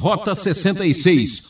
[0.00, 1.48] Rota 66.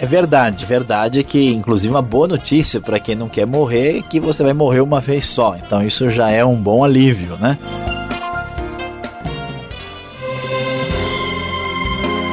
[0.00, 4.18] É verdade, verdade que inclusive uma boa notícia para quem não quer morrer é que
[4.18, 5.54] você vai morrer uma vez só.
[5.54, 7.58] Então isso já é um bom alívio, né?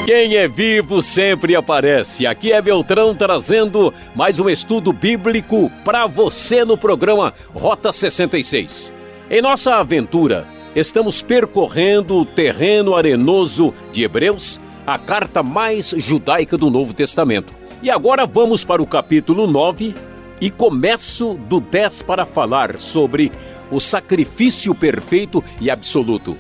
[0.06, 2.26] Quem é vivo sempre aparece.
[2.26, 8.94] Aqui é Beltrão trazendo mais um estudo bíblico para você no programa Rota 66.
[9.30, 16.70] Em nossa aventura, estamos percorrendo o terreno arenoso de Hebreus a carta mais judaica do
[16.70, 17.54] Novo Testamento.
[17.82, 19.94] E agora vamos para o capítulo 9
[20.40, 23.32] e começo do 10 para falar sobre
[23.72, 26.38] o sacrifício perfeito e absoluto.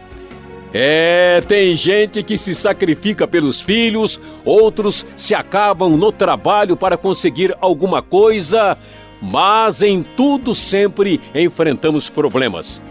[0.73, 7.55] É, tem gente que se sacrifica pelos filhos, outros se acabam no trabalho para conseguir
[7.61, 8.77] alguma coisa,
[9.21, 12.81] mas em tudo sempre enfrentamos problemas.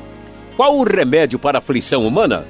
[0.57, 2.46] Qual o remédio para a aflição humana?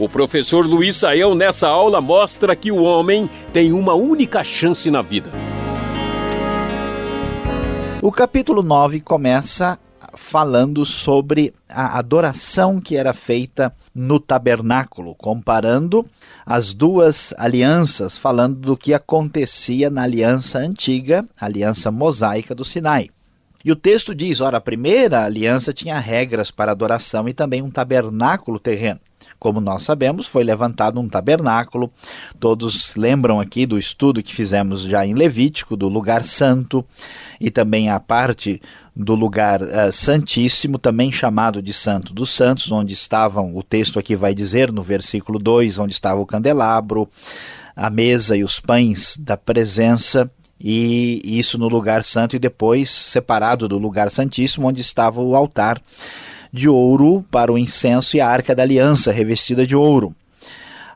[0.00, 5.02] O professor Luiz Saião, nessa aula, mostra que o homem tem uma única chance na
[5.02, 5.30] vida.
[8.00, 9.78] O capítulo 9 começa
[10.14, 16.06] falando sobre a adoração que era feita no tabernáculo, comparando
[16.46, 23.10] as duas alianças, falando do que acontecia na aliança antiga, a aliança mosaica do Sinai.
[23.62, 27.70] E o texto diz: ora, a primeira aliança tinha regras para adoração e também um
[27.70, 28.98] tabernáculo terreno.
[29.40, 31.90] Como nós sabemos, foi levantado um tabernáculo.
[32.38, 36.84] Todos lembram aqui do estudo que fizemos já em Levítico, do lugar santo,
[37.40, 38.60] e também a parte
[38.94, 44.14] do lugar uh, santíssimo, também chamado de Santo dos Santos, onde estavam, o texto aqui
[44.14, 47.08] vai dizer no versículo 2, onde estava o candelabro,
[47.74, 50.30] a mesa e os pães da presença,
[50.60, 55.80] e isso no lugar santo, e depois separado do lugar santíssimo, onde estava o altar
[56.52, 60.14] de ouro para o incenso e a arca da aliança revestida de ouro.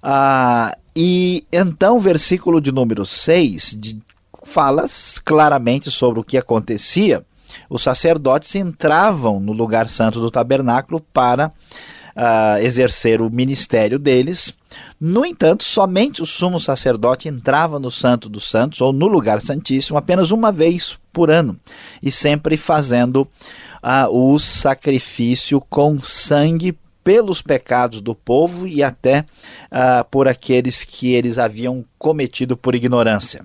[0.02, 3.98] Ah, e então, versículo de número 6 de,
[4.44, 4.84] fala
[5.24, 7.24] claramente sobre o que acontecia.
[7.68, 14.54] Os sacerdotes entravam no lugar santo do tabernáculo para uh, exercer o ministério deles.
[15.00, 19.98] No entanto, somente o sumo sacerdote entrava no Santo dos Santos, ou no lugar santíssimo,
[19.98, 21.58] apenas uma vez por ano,
[22.02, 23.28] e sempre fazendo
[23.86, 26.74] ah, o sacrifício com sangue
[27.04, 29.26] pelos pecados do povo e até
[29.70, 33.44] ah, por aqueles que eles haviam cometido por ignorância.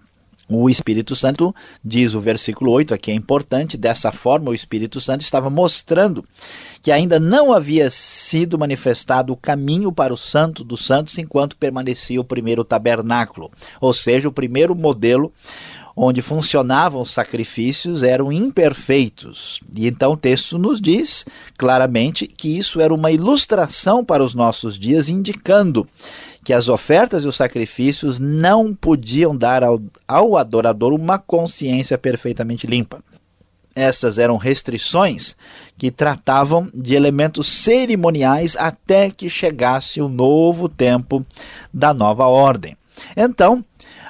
[0.52, 5.22] O Espírito Santo, diz o versículo 8, aqui é importante, dessa forma o Espírito Santo
[5.22, 6.26] estava mostrando
[6.82, 12.20] que ainda não havia sido manifestado o caminho para o Santo dos Santos enquanto permanecia
[12.20, 15.32] o primeiro tabernáculo, ou seja, o primeiro modelo
[16.02, 19.60] onde funcionavam os sacrifícios eram imperfeitos.
[19.76, 21.26] E então o texto nos diz
[21.58, 25.86] claramente que isso era uma ilustração para os nossos dias, indicando
[26.42, 32.66] que as ofertas e os sacrifícios não podiam dar ao, ao adorador uma consciência perfeitamente
[32.66, 33.04] limpa.
[33.76, 35.36] Essas eram restrições
[35.78, 41.26] que tratavam de elementos cerimoniais até que chegasse o novo tempo
[41.74, 42.78] da nova ordem.
[43.18, 43.64] Então,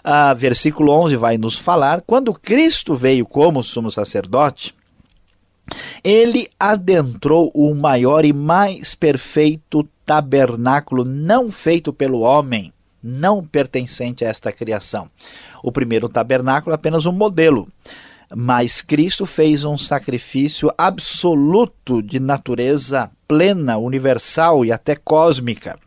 [0.03, 4.73] ah, versículo 11 vai nos falar: quando Cristo veio como sumo sacerdote,
[6.03, 14.29] ele adentrou o maior e mais perfeito tabernáculo não feito pelo homem, não pertencente a
[14.29, 15.09] esta criação.
[15.63, 17.67] O primeiro tabernáculo é apenas um modelo,
[18.35, 25.77] mas Cristo fez um sacrifício absoluto de natureza plena, universal e até cósmica.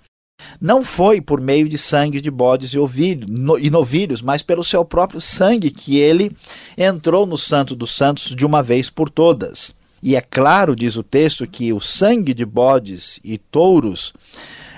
[0.60, 4.64] Não foi por meio de sangue de bodes e, ovilho, no, e novilhos, mas pelo
[4.64, 6.36] seu próprio sangue que ele
[6.76, 9.74] entrou no Santo dos Santos de uma vez por todas.
[10.02, 14.12] E é claro, diz o texto, que o sangue de bodes e touros,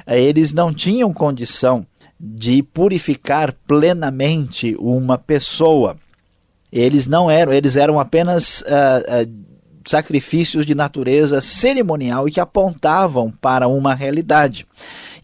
[0.07, 1.87] eh, eles não tinham condição
[2.21, 5.97] de purificar plenamente uma pessoa.
[6.73, 9.45] Eles não eram, eles eram apenas uh, uh,
[9.85, 14.67] sacrifícios de natureza cerimonial e que apontavam para uma realidade.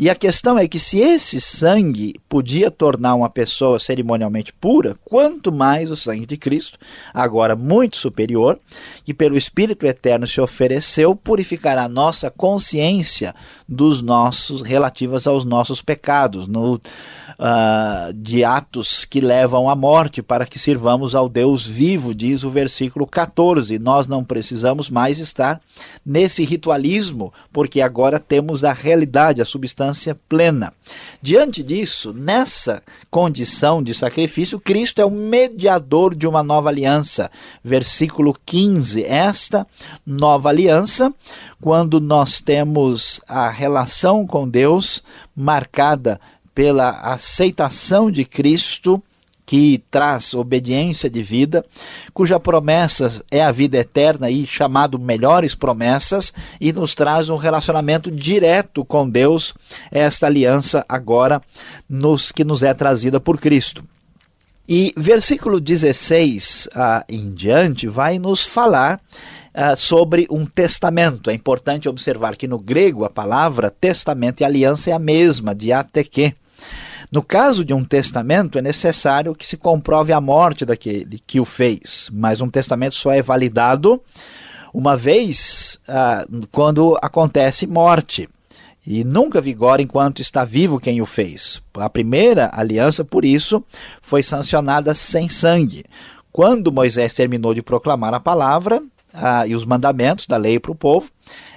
[0.00, 5.53] E a questão é que se esse sangue podia tornar uma pessoa cerimonialmente pura, quanto
[5.53, 6.78] mais o sangue de Cristo,
[7.13, 8.59] agora muito superior,
[9.04, 13.34] que pelo Espírito Eterno se ofereceu, purificará nossa consciência
[13.69, 16.80] dos nossos relativas aos nossos pecados, no
[17.41, 22.51] uh, de atos que levam à morte, para que sirvamos ao Deus vivo, diz o
[22.51, 23.78] versículo 14.
[23.78, 25.60] Nós não precisamos mais estar
[26.04, 30.72] nesse ritualismo, porque agora temos a realidade, a substância plena.
[31.22, 37.31] Diante disso, nessa condição de sacrifício, Cristo é o mediador de uma nova aliança.
[37.65, 39.04] Versículo 15.
[39.04, 39.66] Esta
[40.07, 41.13] nova aliança,
[41.60, 45.03] quando nós temos a relação com Deus
[45.34, 46.21] marcada
[46.55, 49.03] pela aceitação de Cristo
[49.51, 51.67] que traz obediência de vida,
[52.15, 58.13] cuja promessa é a vida eterna e chamado melhores promessas, e nos traz um relacionamento
[58.13, 59.53] direto com Deus,
[59.91, 61.43] esta aliança agora
[61.89, 63.83] nos que nos é trazida por Cristo.
[64.69, 69.01] E versículo 16 ah, em diante vai nos falar
[69.60, 71.28] ah, sobre um testamento.
[71.28, 75.71] É importante observar que no grego a palavra testamento e aliança é a mesma, de
[75.71, 76.34] ateque.
[77.12, 81.45] No caso de um testamento, é necessário que se comprove a morte daquele que o
[81.45, 84.01] fez, mas um testamento só é validado
[84.72, 88.30] uma vez ah, quando acontece morte.
[88.86, 91.60] E nunca vigora enquanto está vivo quem o fez.
[91.74, 93.63] A primeira aliança, por isso,
[94.01, 95.84] foi sancionada sem sangue.
[96.33, 100.74] Quando Moisés terminou de proclamar a palavra ah, e os mandamentos da lei para o
[100.74, 101.10] povo,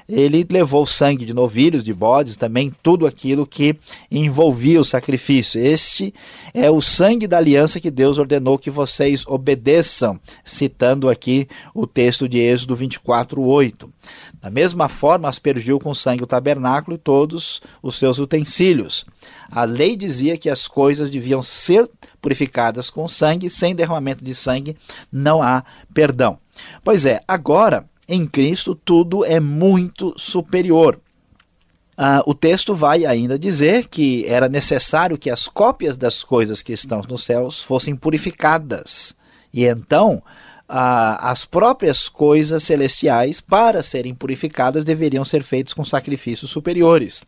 [0.08, 3.76] ele levou sangue de novilhos, de bodes, também tudo aquilo que
[4.12, 5.60] envolvia o sacrifício.
[5.62, 6.14] Este
[6.54, 12.28] é o sangue da aliança que Deus ordenou que vocês obedeçam, citando aqui o texto
[12.28, 13.90] de Êxodo 24, 8.
[14.42, 19.06] Da mesma forma, aspergiu com sangue o tabernáculo e todos os seus utensílios.
[19.56, 21.88] A lei dizia que as coisas deviam ser
[22.20, 24.76] purificadas com sangue, sem derramamento de sangue
[25.12, 25.64] não há
[25.94, 26.40] perdão.
[26.84, 31.00] Pois é, agora em Cristo tudo é muito superior.
[31.96, 36.74] Ah, o texto vai ainda dizer que era necessário que as cópias das coisas que
[36.74, 39.16] estão nos céus fossem purificadas.
[39.54, 40.24] E então,
[40.68, 47.24] ah, as próprias coisas celestiais, para serem purificadas, deveriam ser feitas com sacrifícios superiores.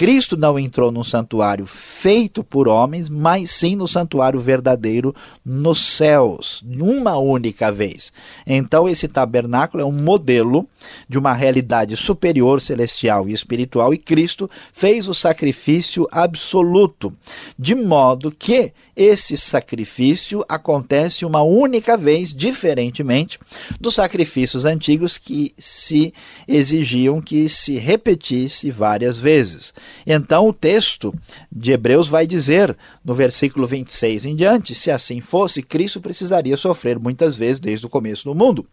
[0.00, 5.14] Cristo não entrou num santuário feito por homens, mas sim no santuário verdadeiro
[5.44, 8.10] nos céus, numa única vez.
[8.46, 10.66] Então, esse tabernáculo é um modelo
[11.06, 17.14] de uma realidade superior, celestial e espiritual, e Cristo fez o sacrifício absoluto,
[17.58, 23.38] de modo que esse sacrifício acontece uma única vez, diferentemente
[23.80, 26.12] dos sacrifícios antigos que se
[26.46, 29.72] exigiam que se repetisse várias vezes.
[30.06, 31.14] Então, o texto
[31.50, 36.98] de Hebreus vai dizer, no versículo 26 em diante, se assim fosse, Cristo precisaria sofrer
[36.98, 38.66] muitas vezes desde o começo do mundo.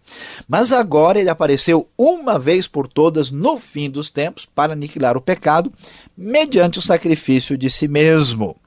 [0.46, 5.22] Mas agora ele apareceu uma vez por todas no fim dos tempos para aniquilar o
[5.22, 5.72] pecado,
[6.18, 8.58] mediante o sacrifício de si mesmo.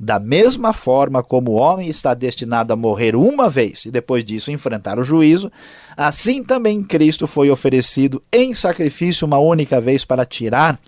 [0.00, 4.48] Da mesma forma como o homem está destinado a morrer uma vez e depois disso
[4.48, 5.50] enfrentar o juízo,
[5.96, 10.78] assim também Cristo foi oferecido em sacrifício uma única vez para tirar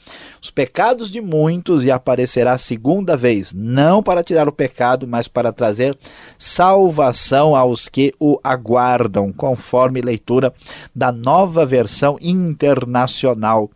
[0.40, 5.52] os pecados de muitos e aparecerá segunda vez, não para tirar o pecado, mas para
[5.52, 5.98] trazer
[6.38, 10.54] salvação aos que o aguardam, conforme leitura
[10.94, 13.68] da nova versão internacional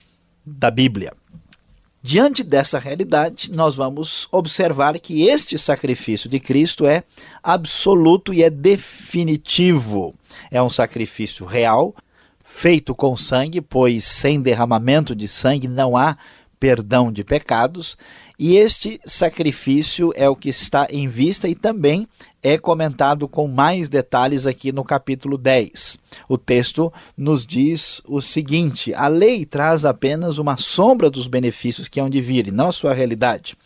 [0.46, 1.12] da Bíblia.
[2.06, 7.02] Diante dessa realidade, nós vamos observar que este sacrifício de Cristo é
[7.42, 10.14] absoluto e é definitivo.
[10.50, 11.94] É um sacrifício real,
[12.44, 16.18] feito com sangue, pois sem derramamento de sangue não há
[16.60, 17.96] perdão de pecados,
[18.38, 22.08] e este sacrifício é o que está em vista e também
[22.42, 25.98] é comentado com mais detalhes aqui no capítulo 10.
[26.28, 32.00] O texto nos diz o seguinte: a lei traz apenas uma sombra dos benefícios que
[32.00, 33.56] hão de vir, e não a sua realidade.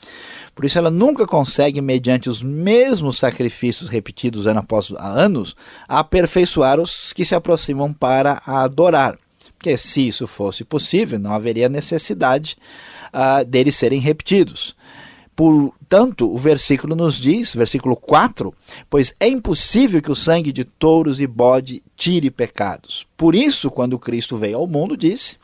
[0.55, 5.57] Por isso, ela nunca consegue, mediante os mesmos sacrifícios repetidos ano após anos,
[5.89, 9.19] aperfeiçoar os que se aproximam para adorar.
[9.57, 12.57] Porque se isso fosse possível, não haveria necessidade
[13.13, 14.77] uh, deles serem repetidos.
[15.39, 18.53] Portanto, o versículo nos diz, versículo 4,
[18.91, 23.07] pois é impossível que o sangue de touros e bode tire pecados.
[23.17, 25.37] Por isso, quando Cristo veio ao mundo, disse: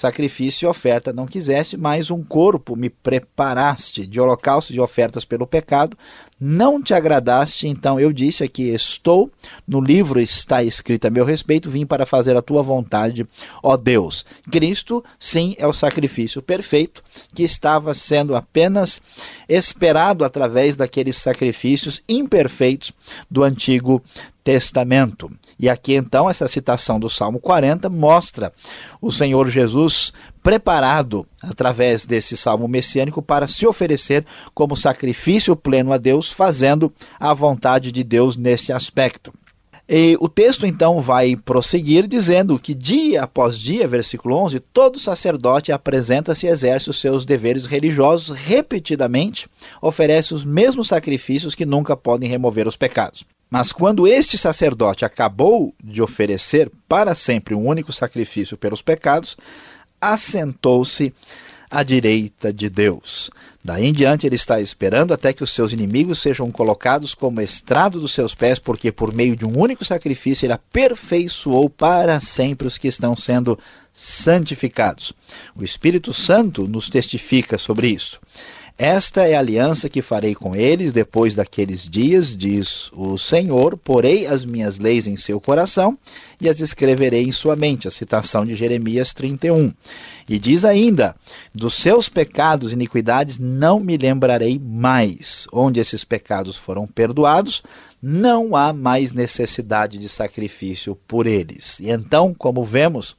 [0.00, 5.46] Sacrifício e oferta não quiseste, mas um corpo me preparaste de holocausto de ofertas pelo
[5.46, 5.94] pecado,
[6.40, 9.30] não te agradaste, então eu disse aqui: Estou,
[9.68, 13.28] no livro está escrito a meu respeito, vim para fazer a tua vontade,
[13.62, 14.24] ó Deus.
[14.50, 17.02] Cristo, sim, é o sacrifício perfeito
[17.34, 19.02] que estava sendo apenas
[19.46, 22.90] esperado através daqueles sacrifícios imperfeitos
[23.30, 24.02] do Antigo
[24.42, 25.30] Testamento.
[25.60, 28.50] E aqui então essa citação do Salmo 40 mostra
[28.98, 30.10] o Senhor Jesus
[30.42, 34.24] preparado através desse salmo messiânico para se oferecer
[34.54, 39.34] como sacrifício pleno a Deus, fazendo a vontade de Deus nesse aspecto.
[39.86, 45.72] E o texto então vai prosseguir dizendo que dia após dia, versículo 11, todo sacerdote
[45.72, 49.46] apresenta-se e exerce os seus deveres religiosos repetidamente,
[49.82, 53.26] oferece os mesmos sacrifícios que nunca podem remover os pecados.
[53.50, 59.36] Mas quando este sacerdote acabou de oferecer para sempre um único sacrifício pelos pecados,
[60.00, 61.12] assentou-se
[61.68, 63.30] à direita de Deus.
[63.62, 68.00] Daí em diante ele está esperando até que os seus inimigos sejam colocados como estrado
[68.00, 72.78] dos seus pés, porque por meio de um único sacrifício ele aperfeiçoou para sempre os
[72.78, 73.58] que estão sendo
[73.92, 75.12] santificados.
[75.54, 78.18] O Espírito Santo nos testifica sobre isso.
[78.82, 83.76] Esta é a aliança que farei com eles depois daqueles dias, diz o Senhor.
[83.76, 85.98] Porei as minhas leis em seu coração
[86.40, 87.86] e as escreverei em sua mente.
[87.86, 89.74] A citação de Jeremias 31.
[90.26, 91.14] E diz ainda:
[91.54, 95.46] Dos seus pecados e iniquidades não me lembrarei mais.
[95.52, 97.62] Onde esses pecados foram perdoados,
[98.02, 101.78] não há mais necessidade de sacrifício por eles.
[101.80, 103.14] E então, como vemos,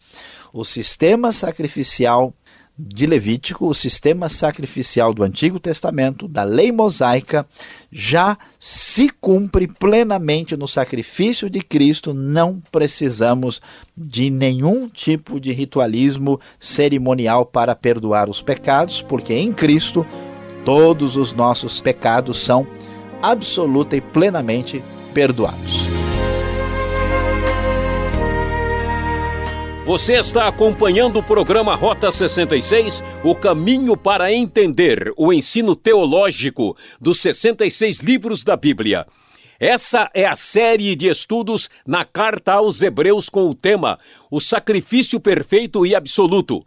[0.51, 2.33] o sistema sacrificial
[2.77, 7.45] de Levítico, o sistema sacrificial do Antigo Testamento, da lei mosaica,
[7.91, 12.13] já se cumpre plenamente no sacrifício de Cristo.
[12.13, 13.61] Não precisamos
[13.95, 20.05] de nenhum tipo de ritualismo cerimonial para perdoar os pecados, porque em Cristo
[20.65, 22.65] todos os nossos pecados são
[23.21, 25.90] absoluta e plenamente perdoados.
[29.83, 37.19] Você está acompanhando o programa Rota 66, o caminho para entender o ensino teológico dos
[37.19, 39.07] 66 livros da Bíblia.
[39.59, 43.97] Essa é a série de estudos na carta aos Hebreus com o tema
[44.29, 46.63] O Sacrifício Perfeito e Absoluto.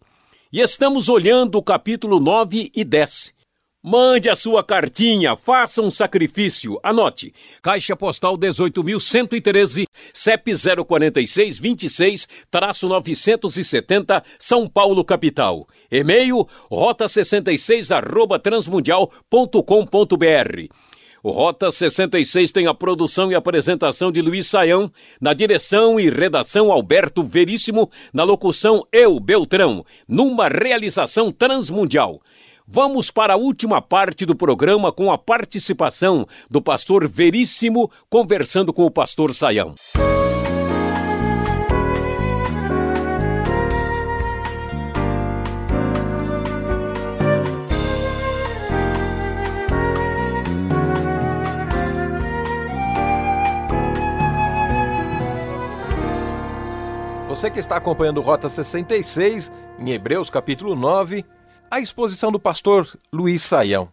[0.52, 3.33] E estamos olhando o capítulo 9 e 10.
[3.86, 6.80] Mande a sua cartinha, faça um sacrifício.
[6.82, 10.52] Anote: Caixa Postal 18.113, CEP
[10.86, 15.68] 046 26-970, São Paulo, capital.
[15.90, 20.68] E-mail rota66 arroba transmundial.com.br.
[21.22, 26.70] O Rota 66 tem a produção e apresentação de Luiz Saião, na direção e redação
[26.70, 32.20] Alberto Veríssimo, na locução eu, Beltrão, numa realização transmundial.
[32.66, 38.86] Vamos para a última parte do programa com a participação do pastor Veríssimo conversando com
[38.86, 39.74] o pastor Saião.
[57.28, 61.26] Você que está acompanhando Rota 66, em Hebreus capítulo 9,
[61.70, 63.88] a exposição do pastor Luiz Saião.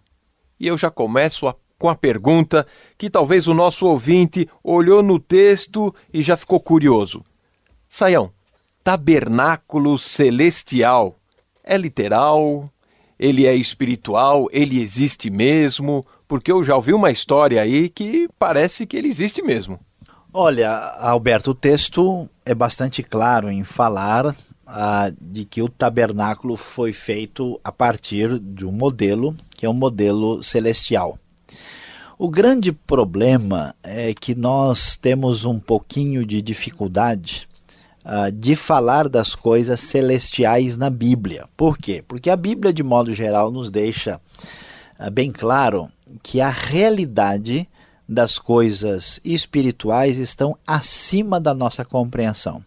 [0.60, 2.66] E eu já começo a, com a pergunta
[2.98, 7.24] que talvez o nosso ouvinte olhou no texto e já ficou curioso.
[7.90, 8.32] Saião,
[8.84, 11.16] tabernáculo celestial
[11.64, 12.70] é literal?
[13.20, 14.48] Ele é espiritual?
[14.52, 16.06] Ele existe mesmo?
[16.28, 19.80] Porque eu já ouvi uma história aí que parece que ele existe mesmo.
[20.34, 24.36] Olha, Alberto, o texto é bastante claro em falar
[25.20, 30.42] de que o tabernáculo foi feito a partir de um modelo que é um modelo
[30.42, 31.20] celestial.
[32.18, 37.48] O grande problema é que nós temos um pouquinho de dificuldade
[38.34, 41.48] de falar das coisas celestiais na Bíblia.
[41.58, 42.04] Por quê?
[42.08, 44.22] Porque a Bíblia, de modo geral, nos deixa
[45.12, 45.92] bem claro
[46.24, 47.68] que a realidade
[48.08, 52.64] das coisas espirituais estão acima da nossa compreensão.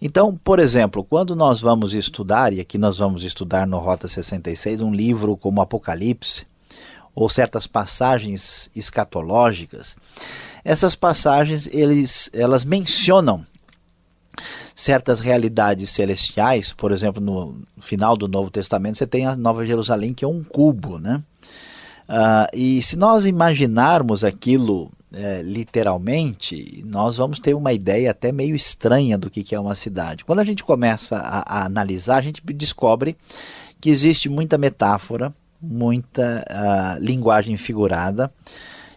[0.00, 4.80] Então, por exemplo, quando nós vamos estudar, e aqui nós vamos estudar no Rota 66,
[4.80, 6.46] um livro como Apocalipse,
[7.14, 9.96] ou certas passagens escatológicas,
[10.64, 13.44] essas passagens eles, elas mencionam
[14.74, 20.14] certas realidades celestiais, por exemplo, no final do Novo Testamento você tem a Nova Jerusalém,
[20.14, 21.22] que é um cubo, né?
[22.08, 28.54] Uh, e se nós imaginarmos aquilo é, literalmente, nós vamos ter uma ideia até meio
[28.54, 30.24] estranha do que, que é uma cidade.
[30.24, 33.16] Quando a gente começa a, a analisar, a gente descobre
[33.80, 38.32] que existe muita metáfora, muita uh, linguagem figurada,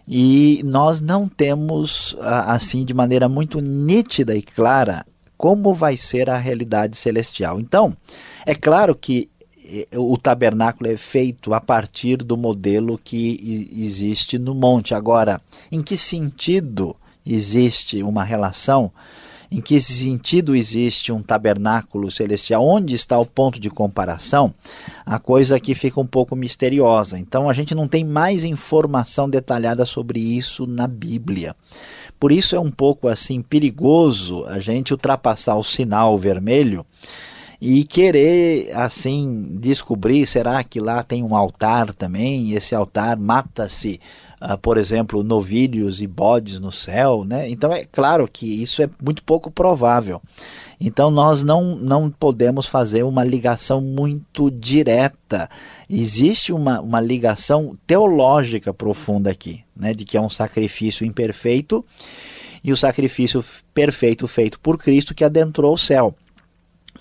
[0.08, 5.06] e nós não temos, uh, assim, de maneira muito nítida e clara,
[5.38, 7.60] como vai ser a realidade celestial.
[7.60, 7.96] Então,
[8.46, 9.30] é claro que
[9.96, 14.94] o tabernáculo é feito a partir do modelo que existe no monte.
[14.94, 18.92] Agora, em que sentido existe uma relação?
[19.52, 22.66] Em que sentido existe um tabernáculo celestial?
[22.66, 24.52] Onde está o ponto de comparação?
[25.06, 27.20] A coisa aqui fica um pouco misteriosa.
[27.20, 31.56] Então a gente não tem mais informação detalhada sobre isso na Bíblia.
[32.20, 36.84] Por isso é um pouco assim perigoso a gente ultrapassar o sinal vermelho
[37.66, 44.02] e querer assim descobrir será que lá tem um altar também e esse altar mata-se
[44.42, 47.50] uh, por exemplo, novilhos e bodes no céu, né?
[47.50, 50.22] Então é claro que isso é muito pouco provável.
[50.78, 55.50] Então nós não, não podemos fazer uma ligação muito direta.
[55.90, 59.94] Existe uma, uma ligação teológica profunda aqui, né?
[59.94, 61.86] De que é um sacrifício imperfeito
[62.62, 63.42] e o sacrifício
[63.74, 66.14] perfeito feito por Cristo que adentrou o céu.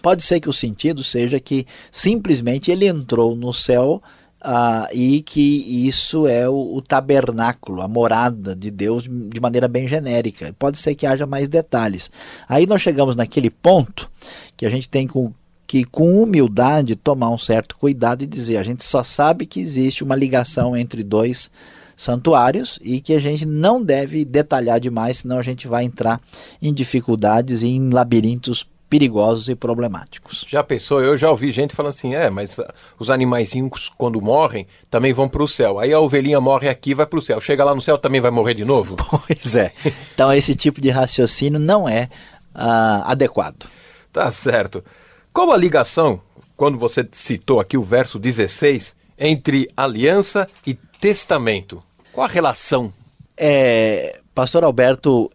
[0.03, 4.03] Pode ser que o sentido seja que simplesmente ele entrou no céu
[4.43, 9.87] uh, e que isso é o, o, tabernáculo, a morada de Deus de maneira bem
[9.87, 10.55] genérica.
[10.59, 12.11] Pode ser que haja mais detalhes.
[12.49, 14.11] Aí nós chegamos naquele ponto
[14.57, 15.33] que a gente tem com,
[15.67, 20.03] que, com humildade, tomar um certo cuidado e dizer: a gente só sabe que existe
[20.03, 21.51] uma ligação entre dois
[21.95, 26.21] santuários e que a gente não deve detalhar demais, senão a gente vai entrar
[26.61, 30.45] em dificuldades e em labirintos perigosos e problemáticos.
[30.47, 31.03] Já pensou?
[31.03, 35.31] Eu já ouvi gente falando assim: é, mas ah, os animaizinhos, quando morrem, também vão
[35.31, 35.79] para o céu.
[35.79, 37.41] Aí a ovelhinha morre aqui e vai para o céu.
[37.41, 38.97] Chega lá no céu também vai morrer de novo?
[39.27, 39.73] Pois é.
[40.15, 42.11] Então esse tipo de raciocínio não é
[42.55, 43.67] uh, adequado.
[44.13, 44.85] Tá certo.
[45.33, 46.21] Qual a ligação,
[46.57, 51.83] quando você citou aqui o verso 16, entre aliança e testamento?
[52.13, 52.93] Qual a relação?
[53.37, 55.31] É, Pastor Alberto,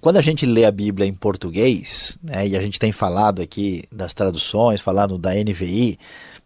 [0.00, 3.84] quando a gente lê a Bíblia em português, né, e a gente tem falado aqui
[3.92, 5.98] das traduções, falado da NVI,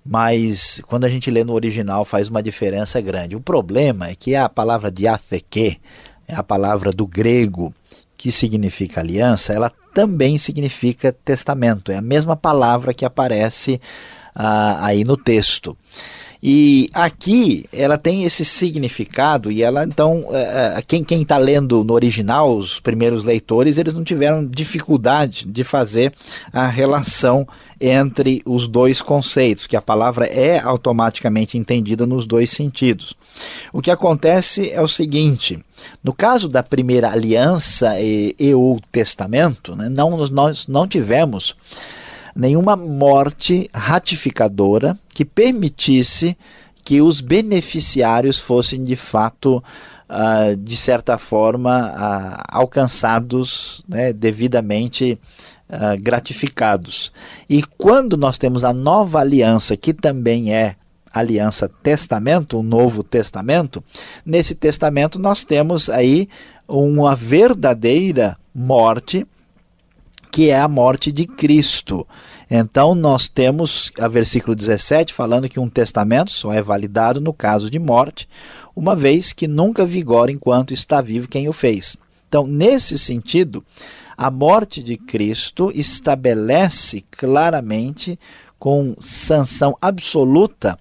[0.04, 3.36] mas quando a gente lê no original faz uma diferença grande.
[3.36, 5.80] O problema é que a palavra diatheke,
[6.26, 7.74] é a palavra do grego
[8.16, 11.92] que significa aliança, ela também significa testamento.
[11.92, 13.80] É a mesma palavra que aparece
[14.34, 15.76] ah, aí no texto.
[16.44, 21.84] E aqui ela tem esse significado e ela então é, é, quem quem está lendo
[21.84, 26.12] no original os primeiros leitores eles não tiveram dificuldade de fazer
[26.52, 27.46] a relação
[27.80, 33.14] entre os dois conceitos que a palavra é automaticamente entendida nos dois sentidos.
[33.72, 35.64] O que acontece é o seguinte:
[36.02, 41.54] no caso da primeira aliança e, e o testamento, né, não nós não tivemos
[42.34, 46.36] nenhuma morte ratificadora que permitisse
[46.84, 49.62] que os beneficiários fossem de fato,
[50.08, 55.18] uh, de certa forma, uh, alcançados né, devidamente
[55.68, 57.12] uh, gratificados.
[57.48, 60.74] E quando nós temos a nova aliança, que também é
[61.12, 63.84] aliança testamento, o novo testamento,
[64.24, 66.28] nesse testamento nós temos aí
[66.66, 69.26] uma verdadeira morte
[70.32, 72.06] que é a morte de Cristo.
[72.50, 77.70] Então nós temos a versículo 17 falando que um testamento só é validado no caso
[77.70, 78.28] de morte,
[78.74, 81.96] uma vez que nunca vigora enquanto está vivo quem o fez.
[82.28, 83.62] Então, nesse sentido,
[84.16, 88.18] a morte de Cristo estabelece claramente
[88.58, 90.78] com sanção absoluta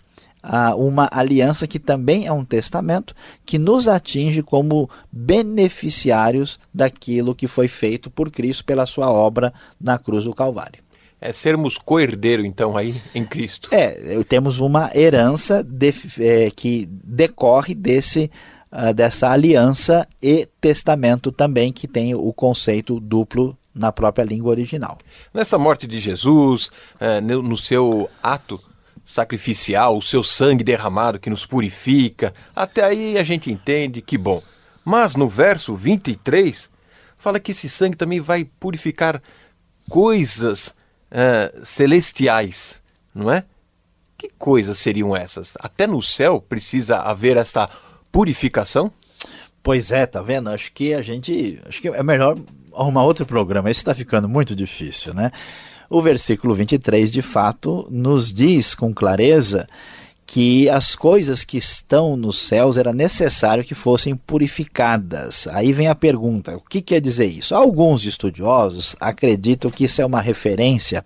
[0.76, 7.68] uma aliança que também é um testamento que nos atinge como beneficiários daquilo que foi
[7.68, 10.82] feito por Cristo pela sua obra na cruz do Calvário.
[11.24, 13.70] É sermos co-herdeiro, então, aí em Cristo.
[13.72, 18.32] É, temos uma herança de, é, que decorre desse,
[18.72, 24.98] uh, dessa aliança e testamento também, que tem o conceito duplo na própria língua original.
[25.32, 28.60] Nessa morte de Jesus, é, no seu ato
[29.04, 32.34] sacrificial, o seu sangue derramado que nos purifica.
[32.56, 34.42] Até aí a gente entende que bom.
[34.84, 36.70] Mas no verso 23,
[37.18, 39.22] fala que esse sangue também vai purificar
[39.90, 40.68] coisas
[41.12, 42.82] uh, celestiais,
[43.14, 43.44] não é?
[44.18, 45.54] Que coisas seriam essas?
[45.60, 47.70] Até no céu precisa haver essa
[48.12, 48.92] purificação?
[49.64, 50.50] Pois é, tá vendo?
[50.50, 51.60] Acho que a gente.
[51.68, 52.38] Acho que é melhor
[52.74, 53.70] arrumar outro programa.
[53.70, 55.32] Isso está ficando muito difícil, né?
[55.92, 59.68] O versículo 23 de fato nos diz com clareza
[60.26, 65.46] que as coisas que estão nos céus era necessário que fossem purificadas.
[65.52, 67.54] Aí vem a pergunta: o que quer dizer isso?
[67.54, 71.04] Alguns estudiosos acreditam que isso é uma referência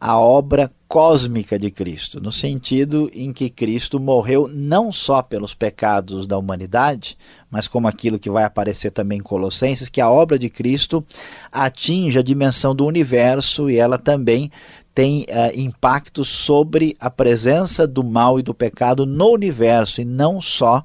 [0.00, 6.26] à obra cósmica de Cristo, no sentido em que Cristo morreu não só pelos pecados
[6.26, 7.18] da humanidade,
[7.50, 11.04] mas como aquilo que vai aparecer também em Colossenses, que a obra de Cristo
[11.52, 14.50] atinge a dimensão do universo e ela também
[14.94, 20.40] tem uh, impacto sobre a presença do mal e do pecado no universo e não
[20.40, 20.84] só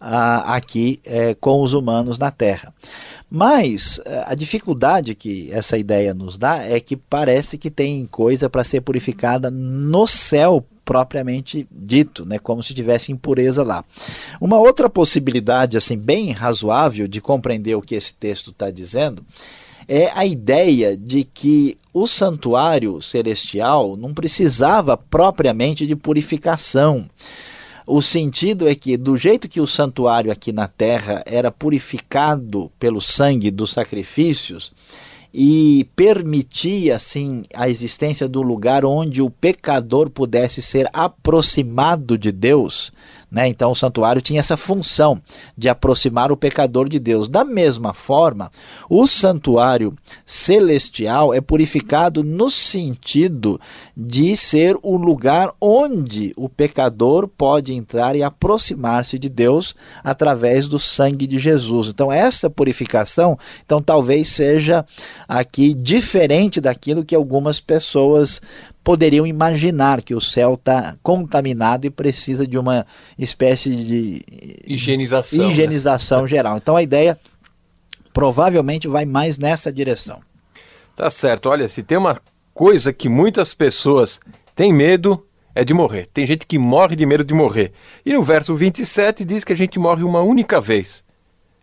[0.00, 2.72] aqui uh, com os humanos na Terra.
[3.30, 8.50] Mas eh, a dificuldade que essa ideia nos dá é que parece que tem coisa
[8.50, 13.84] para ser purificada no céu propriamente dito, né, como se tivesse impureza lá.
[14.40, 19.24] Uma outra possibilidade assim bem razoável de compreender o que esse texto está dizendo
[19.86, 27.08] é a ideia de que o santuário celestial não precisava propriamente de purificação
[27.86, 33.00] O sentido é que, do jeito que o santuário aqui na terra era purificado pelo
[33.00, 34.72] sangue dos sacrifícios,
[35.32, 42.92] e permitia assim a existência do lugar onde o pecador pudesse ser aproximado de Deus,
[43.30, 43.48] né?
[43.48, 45.20] Então o santuário tinha essa função
[45.56, 47.28] de aproximar o pecador de Deus.
[47.28, 48.50] Da mesma forma,
[48.88, 49.94] o santuário
[50.26, 53.60] celestial é purificado no sentido
[53.96, 60.78] de ser o lugar onde o pecador pode entrar e aproximar-se de Deus através do
[60.78, 61.88] sangue de Jesus.
[61.88, 64.84] Então essa purificação, então talvez seja
[65.28, 68.40] aqui diferente daquilo que algumas pessoas
[68.82, 72.86] poderiam imaginar que o céu está contaminado e precisa de uma
[73.18, 74.22] espécie de
[74.66, 75.52] higienização, né?
[75.52, 76.28] higienização né?
[76.28, 76.56] geral.
[76.56, 77.18] Então a ideia
[78.12, 80.20] provavelmente vai mais nessa direção.
[80.96, 81.48] Tá certo.
[81.48, 82.20] Olha, se tem uma
[82.52, 84.20] coisa que muitas pessoas
[84.54, 86.06] têm medo é de morrer.
[86.12, 87.72] Tem gente que morre de medo de morrer.
[88.04, 91.04] E no verso 27 diz que a gente morre uma única vez.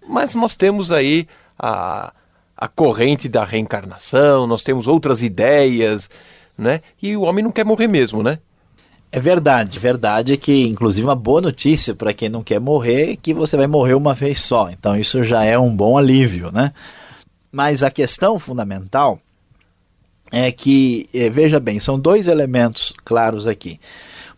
[0.07, 1.27] Mas nós temos aí
[1.57, 2.13] a,
[2.55, 6.09] a corrente da reencarnação, nós temos outras ideias
[6.57, 6.81] né?
[7.01, 8.39] E o homem não quer morrer mesmo, né?
[9.11, 13.15] É verdade, verdade é que, inclusive, uma boa notícia para quem não quer morrer é
[13.15, 14.69] que você vai morrer uma vez só.
[14.69, 16.73] Então, isso já é um bom alívio, né?
[17.51, 19.19] Mas a questão fundamental
[20.29, 23.79] é que, eh, veja bem, são dois elementos claros aqui.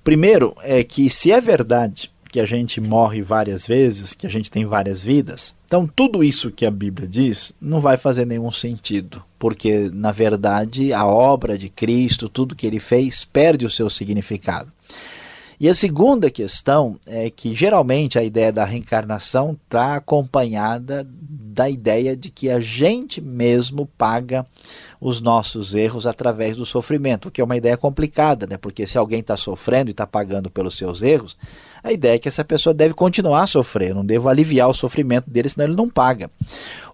[0.04, 4.52] Primeiro é que, se é verdade que a gente morre várias vezes, que a gente
[4.52, 9.24] tem várias vidas, então tudo isso que a Bíblia diz não vai fazer nenhum sentido
[9.40, 14.72] porque na verdade a obra de Cristo, tudo que ele fez, perde o seu significado.
[15.60, 22.16] E a segunda questão é que geralmente a ideia da reencarnação está acompanhada da ideia
[22.16, 24.46] de que a gente mesmo paga
[25.02, 28.58] os nossos erros através do sofrimento, que é uma ideia complicada, né?
[28.58, 31.38] porque se alguém está sofrendo e está pagando pelos seus erros,
[31.82, 34.74] a ideia é que essa pessoa deve continuar a sofrer, eu não devo aliviar o
[34.74, 36.30] sofrimento dele, senão ele não paga.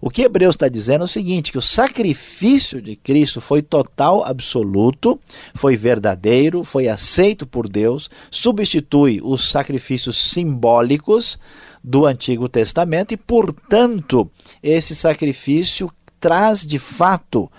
[0.00, 4.24] O que Hebreus está dizendo é o seguinte: que o sacrifício de Cristo foi total,
[4.24, 5.18] absoluto,
[5.54, 11.38] foi verdadeiro, foi aceito por Deus, substitui os sacrifícios simbólicos
[11.82, 14.30] do Antigo Testamento e, portanto,
[14.62, 15.90] esse sacrifício
[16.20, 17.50] traz de fato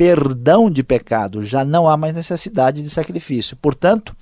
[0.00, 3.54] perdão de pecado, já não há mais necessidade de sacrifício.
[3.54, 4.16] Portanto,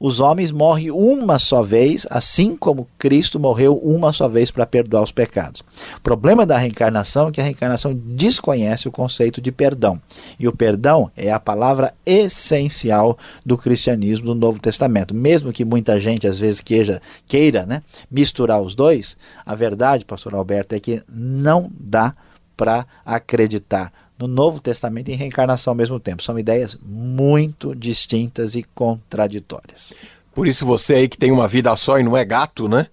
[0.00, 5.00] os homens morrem uma só vez, assim como Cristo morreu uma só vez para perdoar
[5.00, 5.60] os pecados.
[5.96, 10.02] O problema da reencarnação é que a reencarnação desconhece o conceito de perdão.
[10.40, 15.14] E o perdão é a palavra essencial do cristianismo do Novo Testamento.
[15.14, 17.80] Mesmo que muita gente às vezes queira, né,
[18.10, 22.12] misturar os dois, a verdade, pastor Alberto, é que não dá
[22.56, 26.22] para acreditar no Novo Testamento e reencarnação ao mesmo tempo.
[26.22, 29.94] São ideias muito distintas e contraditórias.
[30.32, 32.86] Por isso você aí que tem uma vida só e não é gato, né?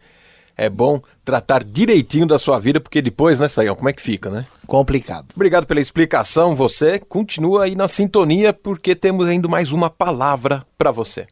[0.57, 4.29] É bom tratar direitinho da sua vida, porque depois, né, Saião, como é que fica,
[4.29, 4.45] né?
[4.67, 5.27] Complicado.
[5.33, 6.53] Obrigado pela explicação.
[6.53, 11.27] Você continua aí na sintonia, porque temos ainda mais uma palavra para você.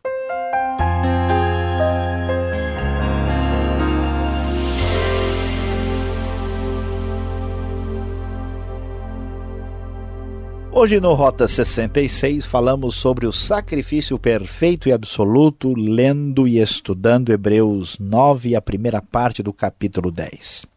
[10.79, 17.97] Hoje no Rota 66 falamos sobre o sacrifício perfeito e absoluto, lendo e estudando Hebreus
[17.97, 20.67] 9, a primeira parte do capítulo 10.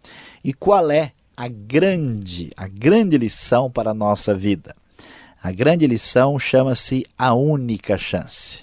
[0.42, 4.74] E qual é a grande, a grande lição para a nossa vida?
[5.42, 8.60] A grande lição chama-se a única chance.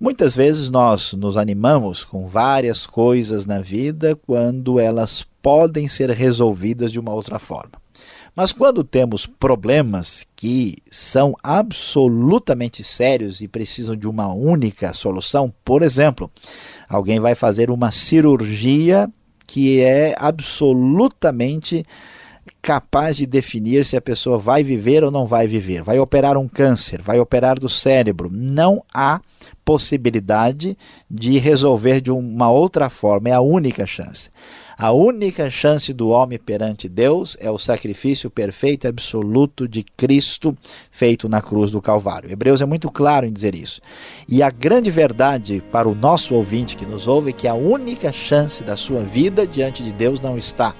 [0.00, 6.90] Muitas vezes nós nos animamos com várias coisas na vida quando elas podem ser resolvidas
[6.90, 7.72] de uma outra forma.
[8.38, 15.82] Mas quando temos problemas que são absolutamente sérios e precisam de uma única solução, por
[15.82, 16.30] exemplo,
[16.88, 19.10] alguém vai fazer uma cirurgia
[19.44, 21.84] que é absolutamente
[22.62, 25.82] capaz de definir se a pessoa vai viver ou não vai viver.
[25.82, 28.30] Vai operar um câncer, vai operar do cérebro.
[28.32, 29.20] Não há
[29.64, 30.78] possibilidade
[31.10, 34.30] de resolver de uma outra forma, é a única chance.
[34.80, 40.56] A única chance do homem perante Deus é o sacrifício perfeito e absoluto de Cristo
[40.88, 42.30] feito na cruz do Calvário.
[42.30, 43.80] Hebreus é muito claro em dizer isso.
[44.28, 48.12] E a grande verdade para o nosso ouvinte que nos ouve é que a única
[48.12, 50.72] chance da sua vida diante de Deus não está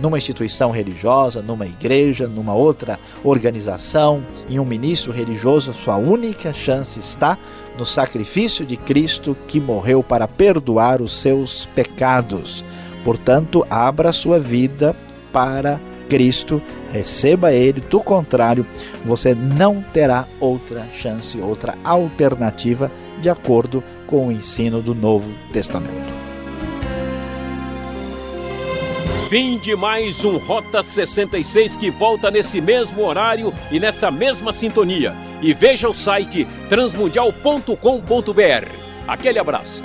[0.00, 6.98] numa instituição religiosa, numa igreja, numa outra organização, em um ministro religioso, sua única chance
[6.98, 7.36] está
[7.78, 12.64] no sacrifício de Cristo que morreu para perdoar os seus pecados.
[13.04, 14.96] Portanto, abra sua vida
[15.32, 18.66] para Cristo, receba Ele, do contrário,
[19.04, 22.90] você não terá outra chance, outra alternativa
[23.20, 26.14] de acordo com o ensino do Novo Testamento.
[29.28, 35.14] Fim de mais um Rota 66 que volta nesse mesmo horário e nessa mesma sintonia.
[35.42, 38.68] E veja o site transmundial.com.br.
[39.08, 39.82] Aquele abraço.